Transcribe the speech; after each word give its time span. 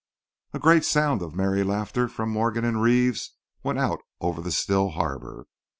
A 0.51 0.57
great 0.57 0.83
sound 0.83 1.21
of 1.21 1.35
merry 1.35 1.61
laughter 1.63 2.07
from 2.07 2.31
Morgan 2.31 2.65
and 2.65 2.81
Reeves 2.81 3.35
went 3.61 3.77
out 3.77 4.01
over 4.19 4.41
the 4.41 4.51
still 4.51 4.89
harbour. 4.89 5.45